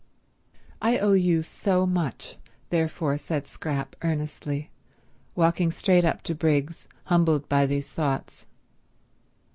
"I 0.81 0.97
owe 0.97 1.13
you 1.13 1.43
so 1.43 1.85
much," 1.85 2.37
therefore 2.71 3.19
said 3.19 3.45
Scrap 3.45 3.95
earnestly, 4.01 4.71
walking 5.35 5.69
straight 5.69 6.05
up 6.05 6.23
to 6.23 6.33
Briggs, 6.33 6.87
humbled 7.03 7.47
by 7.47 7.67
these 7.67 7.87
thoughts. 7.87 8.47